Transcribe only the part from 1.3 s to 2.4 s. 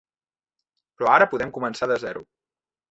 podem començar de zero.